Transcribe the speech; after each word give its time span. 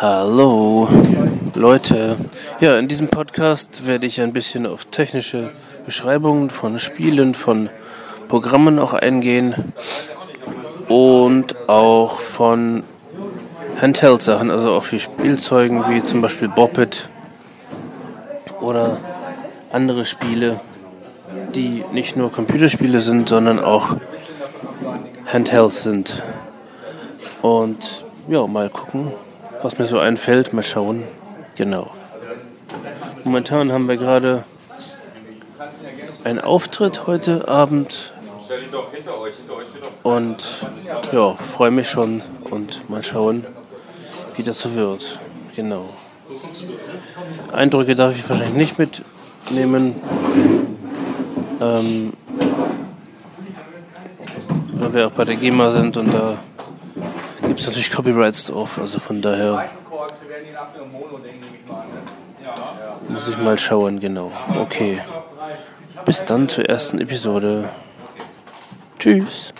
Hallo 0.00 0.88
Leute. 1.54 2.16
Ja, 2.60 2.78
in 2.78 2.88
diesem 2.88 3.08
Podcast 3.08 3.86
werde 3.86 4.06
ich 4.06 4.22
ein 4.22 4.32
bisschen 4.32 4.66
auf 4.66 4.86
technische 4.86 5.52
Beschreibungen 5.84 6.48
von 6.48 6.78
Spielen, 6.78 7.34
von 7.34 7.68
Programmen 8.26 8.78
auch 8.78 8.94
eingehen 8.94 9.74
und 10.88 11.68
auch 11.68 12.18
von 12.20 12.84
Handheld-Sachen, 13.80 14.50
also 14.50 14.72
auch 14.72 14.84
für 14.84 14.98
Spielzeugen 14.98 15.84
wie 15.90 16.02
zum 16.02 16.22
Beispiel 16.22 16.48
Boppet 16.48 17.10
oder 18.62 18.96
andere 19.72 20.06
Spiele, 20.06 20.58
die 21.54 21.84
nicht 21.92 22.16
nur 22.16 22.32
Computerspiele 22.32 23.00
sind, 23.00 23.28
sondern 23.28 23.62
auch 23.62 23.96
Handhelds 25.30 25.82
sind. 25.82 26.22
Und 27.42 28.04
ja, 28.28 28.46
mal 28.46 28.70
gucken, 28.70 29.12
was 29.62 29.78
mir 29.78 29.86
so 29.86 29.98
einfällt. 29.98 30.52
Mal 30.52 30.64
schauen. 30.64 31.04
Genau. 31.56 31.90
Momentan 33.24 33.72
haben 33.72 33.88
wir 33.88 33.96
gerade 33.96 34.44
einen 36.24 36.40
Auftritt 36.40 37.06
heute 37.06 37.48
Abend. 37.48 38.12
Und 40.02 40.58
ja, 41.12 41.34
freue 41.34 41.70
mich 41.70 41.88
schon 41.88 42.22
und 42.50 42.88
mal 42.90 43.02
schauen, 43.02 43.46
wie 44.36 44.42
das 44.42 44.60
so 44.60 44.74
wird. 44.74 45.18
Genau. 45.54 45.88
Eindrücke 47.52 47.94
darf 47.94 48.16
ich 48.16 48.28
wahrscheinlich 48.28 48.54
nicht 48.54 48.78
mitnehmen. 48.78 49.94
Ähm, 51.60 52.12
weil 54.74 54.94
wir 54.94 55.06
auch 55.06 55.12
bei 55.12 55.24
der 55.24 55.36
GEMA 55.36 55.70
sind 55.70 55.96
und 55.96 56.12
da 56.12 56.38
gibt 57.52 57.60
es 57.60 57.66
natürlich 57.66 57.90
Copyrights 57.90 58.46
drauf, 58.46 58.78
also 58.78 58.98
von 58.98 59.20
daher 59.20 59.68
muss 63.10 63.28
ich 63.28 63.36
mal 63.36 63.58
schauen, 63.58 64.00
genau. 64.00 64.32
Okay. 64.58 65.02
Bis 66.06 66.24
dann 66.24 66.48
zur 66.48 66.66
ersten 66.66 66.98
Episode. 66.98 67.68
Tschüss. 68.98 69.52